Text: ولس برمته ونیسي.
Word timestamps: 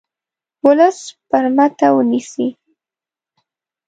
ولس 0.65 0.99
برمته 1.29 1.87
ونیسي. 1.95 2.47